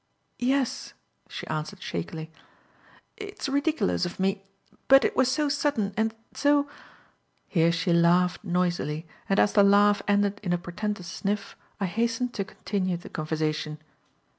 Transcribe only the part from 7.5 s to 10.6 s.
she laughed noisily, and as the laugh ended in a